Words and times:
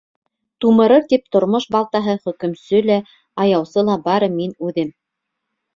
Тумырыр 0.63 1.03
тип 1.11 1.27
тормош 1.35 1.67
балтаһы, 1.75 2.15
Хөкөмсө 2.23 2.81
лә, 2.89 2.99
аяусы 3.45 3.87
ла 3.91 4.01
бары 4.11 4.33
мин 4.41 4.59
үҙем. 4.71 4.93